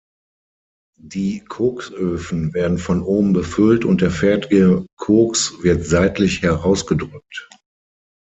[0.99, 7.47] Die Koksöfen werden von oben befüllt und der fertige Koks wird seitlich herausgedrückt.